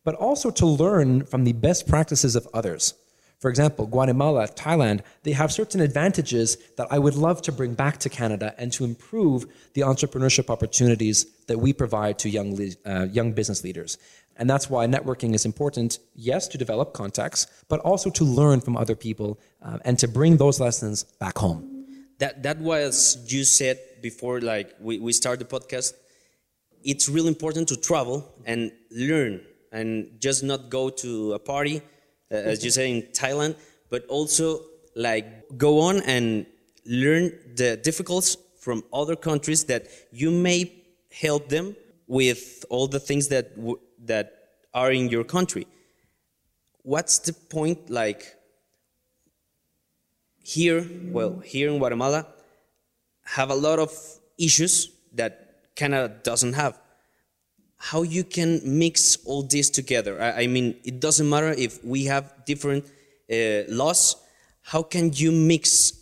but 0.04 0.14
also 0.14 0.52
to 0.52 0.66
learn 0.68 1.26
from 1.26 1.44
the 1.44 1.54
best 1.54 1.88
practices 1.88 2.36
of 2.36 2.48
others. 2.54 2.94
For 3.40 3.50
example, 3.50 3.86
Guatemala, 3.86 4.48
Thailand, 4.48 5.02
they 5.24 5.34
have 5.34 5.52
certain 5.52 5.80
advantages 5.80 6.58
that 6.78 6.88
I 6.90 6.98
would 6.98 7.16
love 7.16 7.42
to 7.44 7.52
bring 7.52 7.76
back 7.76 8.00
to 8.00 8.10
Canada 8.10 8.56
and 8.58 8.74
to 8.74 8.84
improve 8.84 9.46
the 9.74 9.82
entrepreneurship 9.82 10.50
opportunities 10.50 11.26
that 11.46 11.60
we 11.60 11.72
provide 11.72 12.18
to 12.20 12.30
young, 12.30 12.60
uh, 12.86 13.08
young 13.12 13.34
business 13.34 13.64
leaders. 13.64 13.98
And 14.38 14.50
that's 14.50 14.70
why 14.70 14.88
networking 14.88 15.34
is 15.36 15.46
important, 15.46 16.00
yes, 16.16 16.48
to 16.50 16.58
develop 16.58 16.94
contacts, 16.94 17.48
but 17.70 17.80
also 17.82 18.10
to 18.12 18.24
learn 18.24 18.60
from 18.62 18.76
other 18.76 18.96
people 18.96 19.40
uh, 19.62 19.78
and 19.86 19.98
to 20.00 20.08
bring 20.08 20.38
those 20.38 20.60
lessons 20.60 21.04
back 21.20 21.38
home. 21.38 21.78
that 22.20 22.44
that 22.44 22.58
was 22.60 23.18
you 23.28 23.44
said 23.44 23.80
before 24.02 24.42
like 24.42 24.74
we, 24.80 25.00
we 25.00 25.12
start 25.12 25.40
the 25.40 25.46
podcast 25.46 25.94
it's 26.84 27.10
really 27.10 27.28
important 27.28 27.68
to 27.68 27.76
travel 27.76 28.34
and 28.46 28.72
learn 28.92 29.42
and 29.72 30.10
just 30.20 30.44
not 30.44 30.70
go 30.70 30.90
to 30.90 31.34
a 31.34 31.40
party 31.40 31.82
as 32.30 32.64
you 32.64 32.72
say 32.72 32.90
in 32.92 33.02
thailand 33.22 33.56
but 33.90 34.06
also 34.08 34.62
like 34.96 35.26
go 35.58 35.80
on 35.80 36.02
and 36.02 36.46
learn 36.86 37.32
the 37.56 37.78
difficulties 37.78 38.38
from 38.60 38.84
other 38.94 39.16
countries 39.16 39.66
that 39.66 39.88
you 40.12 40.32
may 40.32 40.72
help 41.12 41.50
them 41.50 41.76
with 42.08 42.66
all 42.70 42.88
the 42.88 43.00
things 43.00 43.28
that 43.28 43.56
w- 43.56 43.80
that 44.00 44.34
are 44.74 44.92
in 44.92 45.10
your 45.10 45.24
country 45.24 45.66
what's 46.84 47.20
the 47.20 47.34
point 47.34 47.90
like 47.90 48.38
here, 50.48 50.88
well, 51.12 51.40
here 51.40 51.70
in 51.70 51.78
Guatemala, 51.78 52.26
have 53.26 53.50
a 53.50 53.54
lot 53.54 53.80
of 53.80 53.92
issues 54.40 54.90
that 55.14 55.76
Canada 55.76 56.08
doesn't 56.24 56.54
have. 56.54 56.80
How 57.78 58.02
you 58.02 58.24
can 58.24 58.62
mix 58.64 59.18
all 59.26 59.44
this 59.44 59.70
together? 59.70 60.22
I, 60.22 60.44
I 60.44 60.48
mean, 60.48 60.76
it 60.84 61.00
doesn't 61.00 61.30
matter 61.30 61.50
if 61.50 61.84
we 61.84 62.06
have 62.06 62.34
different 62.46 62.86
uh, 63.32 63.64
laws. 63.70 64.16
How 64.62 64.84
can 64.84 65.14
you 65.14 65.32
mix 65.32 65.94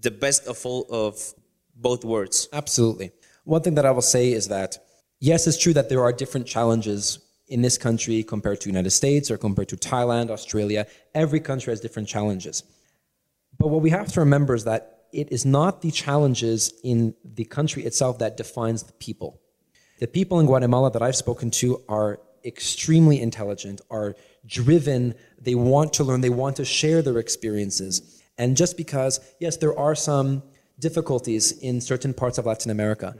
the 0.00 0.10
best 0.10 0.46
of 0.46 0.64
all 0.64 0.86
of 0.90 1.34
both 1.76 2.04
worlds? 2.04 2.48
Absolutely. 2.52 3.12
One 3.44 3.62
thing 3.62 3.74
that 3.74 3.86
I 3.86 3.90
will 3.90 4.02
say 4.02 4.32
is 4.32 4.48
that 4.48 4.78
yes, 5.20 5.46
it's 5.46 5.58
true 5.58 5.74
that 5.74 5.88
there 5.88 6.02
are 6.02 6.12
different 6.12 6.46
challenges 6.46 7.18
in 7.48 7.60
this 7.60 7.76
country 7.76 8.22
compared 8.22 8.60
to 8.62 8.68
United 8.68 8.90
States 8.90 9.30
or 9.30 9.36
compared 9.36 9.68
to 9.68 9.76
Thailand, 9.76 10.30
Australia. 10.30 10.86
Every 11.14 11.40
country 11.40 11.70
has 11.70 11.80
different 11.80 12.08
challenges. 12.08 12.62
But 13.58 13.68
what 13.68 13.82
we 13.82 13.90
have 13.90 14.10
to 14.12 14.20
remember 14.20 14.54
is 14.54 14.64
that 14.64 15.04
it 15.12 15.30
is 15.30 15.44
not 15.44 15.82
the 15.82 15.90
challenges 15.90 16.72
in 16.82 17.14
the 17.22 17.44
country 17.44 17.84
itself 17.84 18.18
that 18.20 18.38
defines 18.38 18.84
the 18.84 18.94
people. 18.94 19.41
The 20.02 20.08
people 20.08 20.40
in 20.40 20.46
Guatemala 20.46 20.90
that 20.90 21.00
I've 21.00 21.14
spoken 21.14 21.52
to 21.62 21.80
are 21.88 22.18
extremely 22.44 23.20
intelligent, 23.20 23.80
are 23.88 24.16
driven, 24.44 25.14
they 25.40 25.54
want 25.54 25.92
to 25.92 26.02
learn, 26.02 26.22
they 26.22 26.28
want 26.28 26.56
to 26.56 26.64
share 26.64 27.02
their 27.02 27.18
experiences. 27.18 28.20
And 28.36 28.56
just 28.56 28.76
because, 28.76 29.20
yes, 29.38 29.58
there 29.58 29.78
are 29.78 29.94
some 29.94 30.42
difficulties 30.80 31.52
in 31.52 31.80
certain 31.80 32.14
parts 32.14 32.36
of 32.36 32.46
Latin 32.46 32.72
America, 32.72 33.14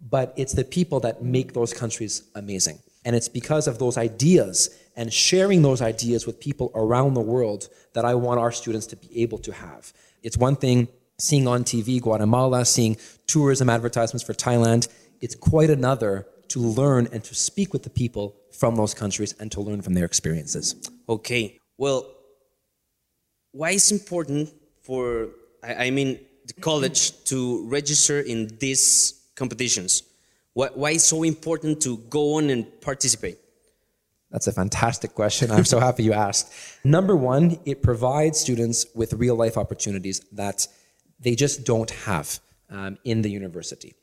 but 0.00 0.32
it's 0.36 0.52
the 0.52 0.62
people 0.62 1.00
that 1.00 1.24
make 1.24 1.54
those 1.54 1.74
countries 1.74 2.22
amazing. 2.36 2.78
And 3.04 3.16
it's 3.16 3.28
because 3.28 3.66
of 3.66 3.80
those 3.80 3.98
ideas 3.98 4.70
and 4.94 5.12
sharing 5.12 5.62
those 5.62 5.82
ideas 5.82 6.24
with 6.24 6.38
people 6.38 6.70
around 6.76 7.14
the 7.14 7.20
world 7.20 7.68
that 7.94 8.04
I 8.04 8.14
want 8.14 8.38
our 8.38 8.52
students 8.52 8.86
to 8.86 8.96
be 8.96 9.22
able 9.22 9.38
to 9.38 9.52
have. 9.52 9.92
It's 10.22 10.36
one 10.36 10.54
thing 10.54 10.86
seeing 11.18 11.48
on 11.48 11.64
TV 11.64 12.00
Guatemala, 12.00 12.64
seeing 12.64 12.96
tourism 13.26 13.68
advertisements 13.68 14.22
for 14.22 14.34
Thailand. 14.34 14.86
It's 15.20 15.34
quite 15.34 15.70
another 15.70 16.26
to 16.48 16.60
learn 16.60 17.08
and 17.12 17.22
to 17.24 17.34
speak 17.34 17.72
with 17.72 17.82
the 17.82 17.90
people 17.90 18.36
from 18.52 18.76
those 18.76 18.94
countries 18.94 19.34
and 19.38 19.52
to 19.52 19.60
learn 19.60 19.82
from 19.82 19.94
their 19.94 20.04
experiences. 20.04 20.90
Okay. 21.08 21.58
Well, 21.76 22.06
why 23.52 23.70
is 23.70 23.90
important 23.92 24.50
for 24.82 25.28
I, 25.62 25.86
I 25.86 25.90
mean 25.90 26.18
the 26.46 26.54
college 26.54 27.24
to 27.24 27.66
register 27.68 28.20
in 28.20 28.48
these 28.58 29.20
competitions? 29.36 30.02
Why, 30.54 30.68
why 30.74 30.90
is 30.92 31.04
so 31.04 31.22
important 31.22 31.82
to 31.82 31.98
go 32.10 32.36
on 32.36 32.50
and 32.50 32.66
participate? 32.80 33.38
That's 34.30 34.46
a 34.46 34.52
fantastic 34.52 35.14
question. 35.14 35.50
I'm 35.50 35.64
so 35.64 35.80
happy 35.86 36.02
you 36.02 36.12
asked. 36.12 36.52
Number 36.84 37.16
one, 37.16 37.58
it 37.64 37.82
provides 37.82 38.38
students 38.38 38.86
with 38.94 39.12
real 39.14 39.36
life 39.36 39.56
opportunities 39.56 40.20
that 40.32 40.66
they 41.20 41.34
just 41.34 41.64
don't 41.64 41.90
have 41.90 42.40
um, 42.70 42.98
in 43.04 43.22
the 43.22 43.30
university. 43.30 43.94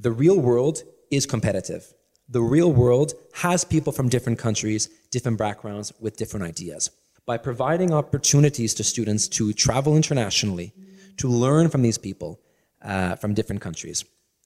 The 0.00 0.10
real 0.10 0.40
world 0.40 0.82
is 1.10 1.26
competitive. 1.26 1.92
The 2.26 2.40
real 2.40 2.72
world 2.72 3.12
has 3.34 3.64
people 3.64 3.92
from 3.92 4.08
different 4.08 4.38
countries, 4.38 4.88
different 5.10 5.36
backgrounds, 5.36 5.92
with 6.00 6.16
different 6.16 6.46
ideas. 6.46 6.90
By 7.26 7.36
providing 7.36 7.92
opportunities 7.92 8.72
to 8.74 8.82
students 8.82 9.28
to 9.28 9.52
travel 9.52 9.96
internationally, 9.96 10.72
to 11.18 11.28
learn 11.28 11.68
from 11.68 11.82
these 11.82 11.98
people 11.98 12.40
uh, 12.80 13.16
from 13.16 13.34
different 13.34 13.60
countries, 13.60 14.02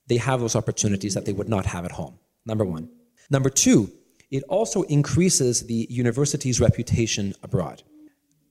they 0.09 0.17
have 0.17 0.41
those 0.41 0.57
opportunities 0.57 1.15
that 1.15 1.25
they 1.25 1.33
would 1.33 1.49
not 1.49 1.67
have 1.67 1.85
at 1.85 1.93
home. 1.93 2.19
Number 2.45 2.65
one. 2.65 2.89
Number 3.31 3.49
two, 3.49 3.93
it 4.33 4.43
also 4.49 4.83
increases 4.83 5.67
the 5.69 5.87
university's 5.89 6.61
reputation 6.61 7.33
abroad. 7.45 7.85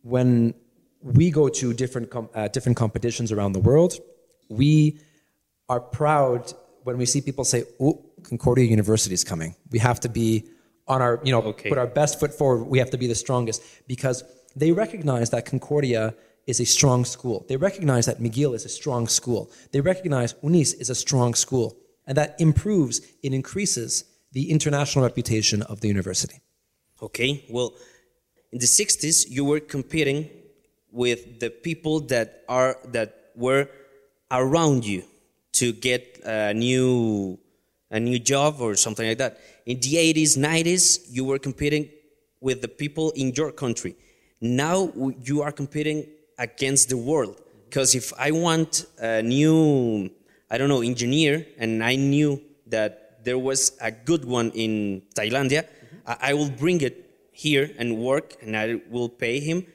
When 0.04 0.54
we 1.02 1.32
go 1.32 1.50
to 1.50 1.74
different, 1.74 2.12
com- 2.12 2.30
uh, 2.34 2.48
different 2.48 2.78
competitions 2.78 3.34
around 3.34 3.52
the 3.52 3.60
world, 3.60 4.00
we 4.48 5.02
are 5.68 5.82
proud 5.82 6.54
when 6.84 6.98
we 6.98 7.06
see 7.06 7.22
people 7.22 7.44
say, 7.44 7.64
"Oh, 7.80 8.00
Concordia 8.24 8.66
University 8.66 9.14
is 9.14 9.24
coming," 9.24 9.56
we 9.72 9.80
have 9.80 10.00
to 10.02 10.10
be 10.10 10.46
on 10.88 11.02
our, 11.02 11.22
you 11.24 11.32
know, 11.32 11.42
Okay. 11.42 11.70
put 11.70 11.78
our 11.78 11.88
best 11.88 12.20
foot 12.20 12.34
forward. 12.34 12.66
We 12.66 12.80
have 12.80 12.90
to 12.92 12.98
be 12.98 13.08
the 13.08 13.16
strongest 13.16 13.62
because 13.88 14.24
they 14.56 14.72
recognize 14.72 15.30
that 15.30 15.46
Concordia 15.46 16.14
is 16.46 16.60
a 16.60 16.66
strong 16.66 17.06
school. 17.06 17.46
They 17.48 17.56
recognize 17.56 18.06
that 18.06 18.20
McGill 18.20 18.54
is 18.54 18.66
a 18.66 18.70
strong 18.70 19.08
school. 19.08 19.50
They 19.72 19.80
recognize 19.80 20.36
UNIS 20.44 20.74
is 20.74 20.90
a 20.90 20.96
strong 20.96 21.34
school, 21.36 21.78
and 22.06 22.18
that 22.18 22.36
improves, 22.40 23.02
it 23.22 23.34
increases 23.34 24.04
the 24.34 24.52
international 24.52 25.06
reputation 25.06 25.62
of 25.64 25.80
the 25.82 25.88
university. 25.88 26.42
Okay, 27.02 27.46
well, 27.50 27.74
in 28.52 28.60
the 28.60 28.68
60s, 28.68 29.30
you 29.30 29.46
were 29.46 29.60
competing 29.60 30.30
with 30.92 31.40
the 31.40 31.50
people 31.50 32.02
that 32.02 32.44
are 32.48 32.78
that 32.92 33.32
were 33.36 33.68
around 34.30 34.86
you 34.86 35.04
to 35.54 35.74
get 35.74 36.20
a 36.26 36.54
new 36.54 37.40
a 37.92 38.00
new 38.00 38.18
job 38.18 38.60
or 38.60 38.76
something 38.76 39.08
like 39.08 39.20
that. 39.20 39.40
In 39.68 39.80
the 39.80 39.96
80s, 39.96 40.36
90s, 40.36 41.06
you 41.10 41.24
were 41.24 41.38
competing 41.38 41.90
with 42.42 42.62
the 42.62 42.68
people 42.68 43.12
in 43.12 43.32
your 43.36 43.52
country. 43.52 43.96
Now 44.42 44.92
you 45.22 45.44
are 45.44 45.52
competing 45.52 46.08
against 46.40 46.90
the 46.90 46.98
world. 46.98 47.40
Because 47.70 47.96
if 47.96 48.12
I 48.18 48.32
want 48.32 48.86
a 49.00 49.22
new, 49.22 50.10
I 50.50 50.58
don't 50.58 50.70
know, 50.70 50.82
engineer, 50.82 51.46
and 51.58 51.84
I 51.84 51.96
knew 51.96 52.42
that 52.68 53.24
there 53.24 53.38
was 53.38 53.78
a 53.80 53.92
good 53.92 54.26
one 54.26 54.52
in 54.52 55.04
Thailandia, 55.16 55.66
I, 56.06 56.18
I 56.30 56.34
will 56.34 56.50
bring 56.50 56.82
it 56.82 57.10
here 57.32 57.72
and 57.78 57.98
work, 57.98 58.36
and 58.42 58.58
I 58.58 58.82
will 58.90 59.10
pay 59.10 59.40
him 59.40 59.66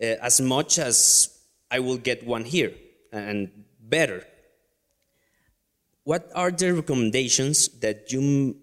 uh, 0.00 0.04
as 0.22 0.40
much 0.40 0.78
as 0.78 1.38
I 1.70 1.80
will 1.80 1.98
get 1.98 2.26
one 2.26 2.44
here 2.44 2.72
and 3.12 3.50
better. 3.80 4.24
What 6.06 6.30
are 6.38 6.52
the 6.52 6.70
recommendations 6.72 7.66
that 7.82 8.12
you 8.12 8.20
m- 8.22 8.54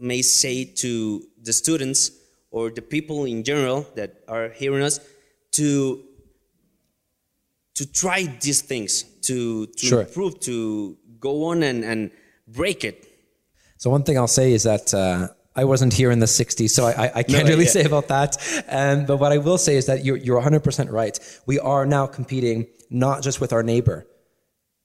may 0.00 0.22
say 0.22 0.64
to 0.82 1.22
the 1.46 1.52
students 1.52 2.10
or 2.50 2.70
the 2.70 2.80
people 2.80 3.26
in 3.26 3.44
general 3.44 3.84
that 3.96 4.10
are 4.28 4.48
hearing 4.48 4.82
us 4.82 4.98
to 5.52 6.02
to 7.74 7.84
try 7.92 8.22
these 8.40 8.62
things, 8.62 9.02
to, 9.28 9.66
to 9.66 9.86
Sure. 9.86 10.00
improve, 10.00 10.40
to 10.48 10.96
go 11.20 11.44
on 11.50 11.62
and, 11.62 11.84
and 11.84 12.10
break 12.48 12.84
it? 12.84 13.04
So 13.76 13.90
one 13.90 14.02
thing 14.02 14.16
I'll 14.16 14.26
say 14.40 14.52
is 14.54 14.62
that 14.62 14.94
uh, 14.94 15.28
I 15.54 15.64
wasn't 15.64 15.92
here 15.92 16.10
in 16.10 16.18
the 16.18 16.24
60s, 16.40 16.70
so 16.70 16.86
I, 16.86 16.92
I, 16.92 17.12
I 17.16 17.22
can't 17.30 17.44
No, 17.44 17.50
really 17.50 17.64
yeah. 17.64 17.70
say 17.78 17.84
about 17.84 18.08
that. 18.08 18.38
Um, 18.68 19.04
but 19.04 19.18
what 19.18 19.30
I 19.32 19.36
will 19.36 19.58
say 19.58 19.76
is 19.76 19.84
that 19.86 20.06
you're, 20.06 20.16
you're 20.16 20.40
100% 20.40 20.90
right. 20.90 21.18
We 21.44 21.58
are 21.58 21.84
now 21.84 22.06
competing 22.06 22.66
not 22.88 23.22
just 23.22 23.42
with 23.42 23.52
our 23.52 23.62
neighbor, 23.62 24.06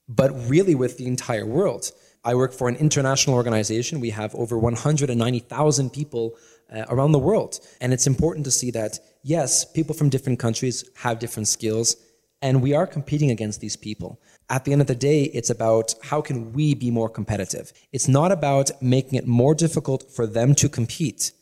but 0.06 0.30
really 0.50 0.74
with 0.74 0.98
the 0.98 1.06
entire 1.06 1.46
world. 1.46 1.92
I 2.24 2.34
work 2.34 2.52
for 2.52 2.68
an 2.68 2.76
international 2.76 3.34
organization. 3.36 4.00
We 4.00 4.10
have 4.10 4.34
over 4.34 4.56
190,000 4.58 5.90
people 5.90 6.36
uh, 6.72 6.84
around 6.88 7.12
the 7.12 7.18
world. 7.18 7.58
And 7.80 7.92
it's 7.92 8.06
important 8.06 8.44
to 8.44 8.50
see 8.50 8.70
that, 8.72 8.98
yes, 9.22 9.64
people 9.64 9.94
from 9.94 10.08
different 10.08 10.38
countries 10.38 10.84
have 10.96 11.18
different 11.18 11.48
skills, 11.48 11.96
and 12.40 12.62
we 12.62 12.74
are 12.74 12.86
competing 12.86 13.30
against 13.30 13.60
these 13.60 13.76
people. 13.76 14.20
At 14.48 14.64
the 14.64 14.72
end 14.72 14.80
of 14.80 14.86
the 14.86 14.94
day, 14.94 15.24
it's 15.24 15.50
about 15.50 15.94
how 16.02 16.20
can 16.20 16.52
we 16.52 16.74
be 16.74 16.90
more 16.90 17.08
competitive. 17.08 17.72
It's 17.92 18.08
not 18.08 18.30
about 18.32 18.70
making 18.80 19.18
it 19.18 19.26
more 19.26 19.54
difficult 19.54 20.10
for 20.10 20.26
them 20.26 20.54
to 20.56 20.68
compete. 20.68 21.32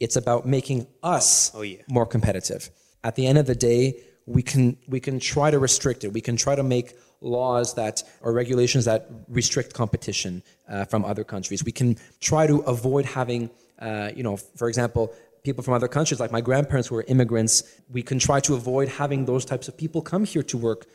It's 0.00 0.16
about 0.16 0.46
making 0.46 0.86
us 1.02 1.50
Oh, 1.54 1.62
yeah. 1.62 1.82
more 1.88 2.06
competitive. 2.06 2.70
At 3.04 3.16
the 3.16 3.26
end 3.26 3.38
of 3.38 3.46
the 3.46 3.54
day, 3.54 4.00
we 4.26 4.42
can 4.42 4.76
we 4.86 5.00
can 5.00 5.18
try 5.18 5.50
to 5.50 5.58
restrict 5.58 6.04
it. 6.04 6.12
We 6.12 6.20
can 6.20 6.36
try 6.36 6.54
to 6.54 6.62
make 6.62 6.96
laws 7.20 7.74
that 7.74 8.02
or 8.22 8.32
regulations 8.32 8.84
that 8.84 9.08
restrict 9.28 9.74
competition 9.74 10.42
uh, 10.68 10.84
from 10.84 11.04
other 11.04 11.24
countries. 11.24 11.64
We 11.64 11.72
can 11.72 11.96
try 12.20 12.46
to 12.46 12.60
avoid 12.60 13.04
having, 13.04 13.50
uh, 13.78 14.10
you 14.14 14.22
know, 14.22 14.36
for 14.36 14.68
example, 14.68 15.12
people 15.42 15.62
from 15.62 15.74
other 15.74 15.88
countries, 15.88 16.20
like 16.20 16.32
my 16.32 16.40
grandparents 16.40 16.88
who 16.88 16.96
are 16.96 17.04
immigrants. 17.08 17.62
We 17.90 18.02
can 18.02 18.18
try 18.18 18.40
to 18.40 18.54
avoid 18.54 18.88
having 18.88 19.24
those 19.24 19.44
types 19.44 19.68
of 19.68 19.76
people 19.76 20.02
come 20.02 20.24
here 20.24 20.42
to 20.44 20.56
work. 20.56 20.86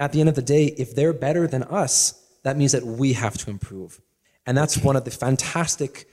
At 0.00 0.12
the 0.12 0.20
end 0.20 0.28
of 0.28 0.34
the 0.34 0.42
day, 0.42 0.66
if 0.66 0.94
they're 0.94 1.12
better 1.12 1.46
than 1.46 1.62
us, 1.64 2.20
that 2.42 2.56
means 2.56 2.72
that 2.72 2.84
we 2.84 3.12
have 3.12 3.38
to 3.38 3.50
improve. 3.50 4.00
And 4.46 4.56
that's 4.56 4.76
one 4.78 4.96
of 4.96 5.04
the 5.04 5.10
fantastic 5.10 6.08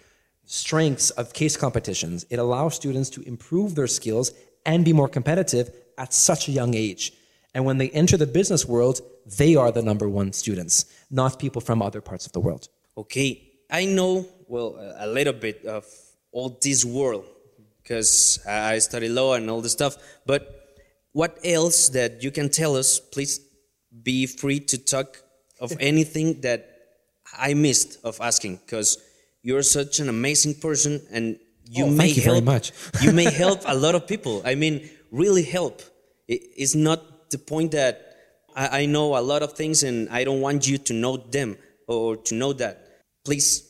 strengths 0.46 1.10
of 1.12 1.34
case 1.34 1.58
competitions. 1.58 2.26
It 2.30 2.40
allows 2.40 2.76
students 2.76 3.10
to 3.12 3.22
improve 3.22 3.76
their 3.76 3.88
skills 3.88 4.32
and 4.66 4.86
be 4.86 4.94
more 4.94 5.10
competitive 5.10 5.72
at 5.98 6.14
such 6.14 6.48
a 6.48 6.52
young 6.52 6.74
age. 6.76 7.14
And 7.54 7.66
when 7.66 7.78
they 7.78 7.90
enter 7.90 8.18
the 8.18 8.28
business 8.28 8.66
world, 8.66 9.02
they 9.38 9.56
are 9.56 9.72
the 9.72 9.82
number 9.82 10.08
one 10.10 10.32
students, 10.34 10.86
not 11.10 11.38
people 11.40 11.62
from 11.62 11.82
other 11.82 12.02
parts 12.02 12.26
of 12.26 12.32
the 12.32 12.40
world. 12.40 12.70
Okay, 12.98 13.52
I 13.70 13.86
know 13.86 14.26
well 14.48 14.76
a 15.00 15.08
little 15.08 15.34
bit 15.34 15.66
of 15.66 15.86
all 16.32 16.58
this 16.62 16.84
world 16.86 17.26
because 17.84 18.40
I 18.48 18.80
study 18.80 19.10
law 19.10 19.34
and 19.36 19.50
all 19.50 19.62
this 19.62 19.74
stuff. 19.74 19.98
But 20.26 20.42
what 21.14 21.38
else 21.44 21.90
that 21.90 22.24
you 22.24 22.32
can 22.32 22.50
tell 22.50 22.76
us? 22.78 23.00
Please 23.00 23.40
be 24.04 24.26
free 24.28 24.60
to 24.62 24.78
talk 24.78 25.22
of 25.60 25.74
anything 25.80 26.42
that 26.42 26.68
I 27.38 27.54
missed 27.54 28.00
of 28.04 28.20
asking 28.22 28.58
because 28.66 28.98
you're 29.44 29.64
such 29.64 30.00
an 30.00 30.08
amazing 30.10 30.56
person 30.56 31.02
and 31.12 31.38
you 31.70 31.86
Oh, 31.86 31.90
may 31.90 32.08
you 32.10 32.22
very 32.22 32.36
help. 32.36 32.46
much. 32.46 32.72
you 33.02 33.12
may 33.12 33.30
help 33.44 33.62
a 33.66 33.76
lot 33.76 33.96
of 33.96 34.08
people. 34.08 34.42
I 34.46 34.56
mean, 34.56 34.90
really 35.12 35.44
help. 35.44 35.82
It- 36.28 36.44
It's 36.58 36.76
not 36.76 37.30
the 37.32 37.38
point 37.38 37.72
that 37.72 37.96
I, 38.56 38.82
I 38.82 38.86
know 38.86 39.18
a 39.18 39.22
lot 39.22 39.42
of 39.44 39.54
things 39.54 39.84
and 39.84 40.10
I 40.10 40.24
don't 40.24 40.42
want 40.42 40.68
you 40.68 40.78
to 40.78 40.94
know 40.94 41.18
them 41.18 41.58
or 41.88 42.18
to 42.18 42.36
know 42.36 42.54
that. 42.54 42.76
Please 43.24 43.64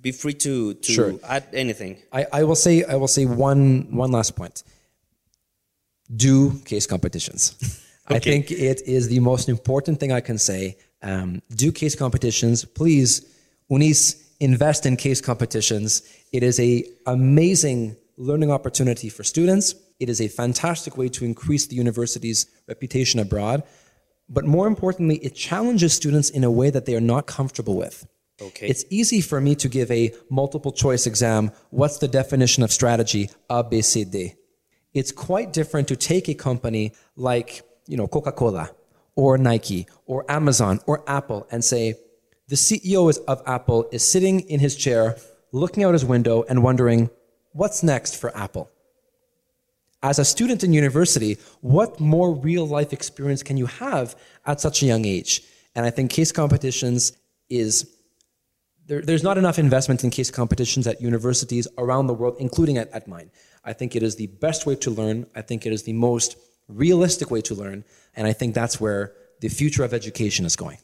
be 0.00 0.12
free 0.12 0.34
to, 0.34 0.74
to 0.74 0.92
Sure. 0.92 1.14
add 1.24 1.44
anything. 1.52 1.96
I, 2.12 2.26
I 2.32 2.44
will 2.44 2.56
say 2.56 2.84
I 2.84 2.96
will 2.96 3.08
say 3.08 3.26
one 3.26 3.88
one 3.96 4.10
last 4.12 4.36
point. 4.36 4.62
Do 6.14 6.58
case 6.64 6.86
competitions. 6.86 7.54
I 8.08 8.18
think 8.18 8.50
it 8.50 8.82
is 8.86 9.08
the 9.08 9.20
most 9.20 9.48
important 9.48 10.00
thing 10.00 10.12
I 10.12 10.20
can 10.20 10.38
say. 10.38 10.76
Um, 11.02 11.40
do 11.54 11.72
case 11.72 11.94
competitions, 11.94 12.64
please. 12.64 13.22
Unis 13.70 14.16
invest 14.40 14.84
in 14.86 14.96
case 14.96 15.20
competitions. 15.20 16.02
It 16.32 16.42
is 16.42 16.58
a 16.60 16.84
amazing 17.06 17.96
learning 18.16 18.50
opportunity 18.50 19.08
for 19.08 19.24
students. 19.24 19.74
It 20.02 20.08
is 20.08 20.20
a 20.20 20.26
fantastic 20.26 20.96
way 20.96 21.08
to 21.10 21.24
increase 21.24 21.68
the 21.68 21.76
university's 21.76 22.46
reputation 22.66 23.20
abroad. 23.20 23.62
But 24.28 24.44
more 24.44 24.66
importantly, 24.66 25.18
it 25.18 25.36
challenges 25.36 25.92
students 25.92 26.28
in 26.28 26.42
a 26.42 26.50
way 26.50 26.70
that 26.70 26.86
they 26.86 26.96
are 26.96 27.06
not 27.14 27.28
comfortable 27.28 27.76
with. 27.76 28.04
Okay. 28.40 28.66
It's 28.66 28.84
easy 28.90 29.20
for 29.20 29.40
me 29.40 29.54
to 29.54 29.68
give 29.68 29.88
a 29.92 30.12
multiple 30.28 30.72
choice 30.72 31.06
exam. 31.06 31.52
What's 31.70 31.98
the 31.98 32.08
definition 32.08 32.64
of 32.64 32.72
strategy? 32.72 33.30
A, 33.48 33.62
B, 33.62 33.80
C, 33.80 34.04
D. 34.04 34.34
It's 34.92 35.12
quite 35.12 35.52
different 35.52 35.86
to 35.86 35.94
take 35.94 36.28
a 36.28 36.34
company 36.34 36.94
like, 37.14 37.62
you 37.86 37.96
know, 37.96 38.08
Coca-Cola 38.08 38.70
or 39.14 39.38
Nike 39.38 39.86
or 40.06 40.28
Amazon 40.28 40.80
or 40.84 41.04
Apple 41.06 41.46
and 41.52 41.64
say, 41.64 41.94
the 42.48 42.56
CEO 42.56 43.08
is- 43.08 43.18
of 43.18 43.40
Apple 43.46 43.86
is 43.92 44.02
sitting 44.02 44.40
in 44.40 44.58
his 44.58 44.74
chair, 44.74 45.16
looking 45.52 45.84
out 45.84 45.92
his 45.92 46.04
window 46.04 46.42
and 46.48 46.64
wondering, 46.64 47.08
what's 47.52 47.84
next 47.84 48.16
for 48.16 48.36
Apple? 48.36 48.68
As 50.02 50.18
a 50.18 50.24
student 50.24 50.64
in 50.64 50.72
university, 50.72 51.38
what 51.60 52.00
more 52.00 52.34
real 52.34 52.66
life 52.66 52.92
experience 52.92 53.42
can 53.42 53.56
you 53.56 53.66
have 53.66 54.16
at 54.44 54.60
such 54.60 54.82
a 54.82 54.86
young 54.86 55.04
age? 55.04 55.42
And 55.74 55.86
I 55.86 55.90
think 55.90 56.10
case 56.10 56.32
competitions 56.32 57.12
is 57.48 57.88
there, 58.86 59.00
there's 59.00 59.22
not 59.22 59.38
enough 59.38 59.58
investment 59.58 60.02
in 60.02 60.10
case 60.10 60.30
competitions 60.30 60.86
at 60.86 61.00
universities 61.00 61.68
around 61.78 62.08
the 62.08 62.14
world, 62.14 62.36
including 62.40 62.78
at, 62.78 62.90
at 62.90 63.06
mine. 63.06 63.30
I 63.64 63.72
think 63.72 63.94
it 63.94 64.02
is 64.02 64.16
the 64.16 64.26
best 64.26 64.66
way 64.66 64.74
to 64.76 64.90
learn. 64.90 65.26
I 65.36 65.42
think 65.42 65.66
it 65.66 65.72
is 65.72 65.84
the 65.84 65.92
most 65.92 66.36
realistic 66.68 67.30
way 67.30 67.40
to 67.42 67.54
learn. 67.54 67.84
And 68.16 68.26
I 68.26 68.32
think 68.32 68.54
that's 68.54 68.80
where 68.80 69.12
the 69.40 69.48
future 69.48 69.84
of 69.84 69.94
education 69.94 70.44
is 70.44 70.56
going. 70.56 70.78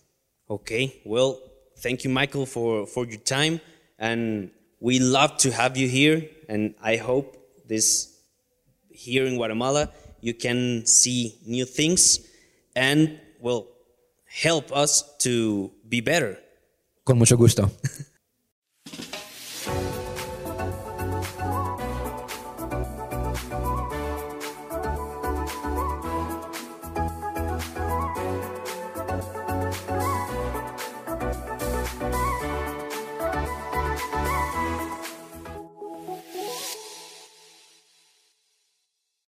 Okay. 0.49 1.01
Well, 1.05 1.41
thank 1.79 2.05
you, 2.05 2.11
Michael, 2.11 2.47
for, 2.47 2.87
for 2.87 3.05
your 3.05 3.19
time. 3.19 3.61
And 3.99 4.53
we 4.81 5.01
love 5.01 5.37
to 5.39 5.51
have 5.51 5.77
you 5.77 5.89
here. 5.89 6.29
And 6.49 6.75
I 6.81 6.97
hope 6.97 7.37
this 7.67 8.18
here 8.99 9.25
in 9.25 9.37
Guatemala, 9.37 9.91
you 10.21 10.35
can 10.35 10.85
see 10.85 11.39
new 11.47 11.65
things 11.65 12.19
and, 12.75 13.21
will 13.41 13.69
help 14.27 14.75
us 14.75 15.17
to 15.19 15.71
be 15.89 16.01
better. 16.01 16.37
Con 17.05 17.19
mucho 17.19 17.37
gusto. 17.37 17.71